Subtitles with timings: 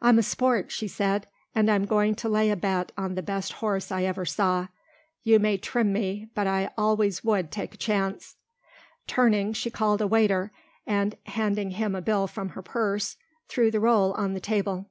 [0.00, 3.54] "I'm a sport," she said, "and I'm going to lay a bet on the best
[3.54, 4.68] horse I ever saw.
[5.24, 8.36] You may trim me, but I always would take a chance."
[9.08, 10.52] Turning, she called a waiter
[10.86, 13.16] and, handing him a bill from her purse,
[13.48, 14.86] threw the roll on the table.